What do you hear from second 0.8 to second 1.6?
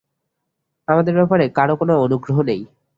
আমাদের ব্যাপারে